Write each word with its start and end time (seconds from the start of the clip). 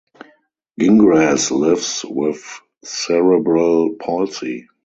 Gingras 0.79 1.51
lives 1.51 2.03
with 2.09 2.43
cerebral 2.83 3.97
palsy. 3.99 4.67